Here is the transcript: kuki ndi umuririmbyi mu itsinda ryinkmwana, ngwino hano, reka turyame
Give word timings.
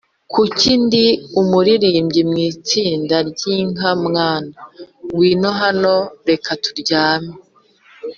kuki 0.33 0.71
ndi 0.83 1.05
umuririmbyi 1.41 2.21
mu 2.29 2.37
itsinda 2.51 3.15
ryinkmwana, 3.29 4.27
ngwino 5.05 5.49
hano, 5.61 5.95
reka 6.29 6.51
turyame 6.63 7.33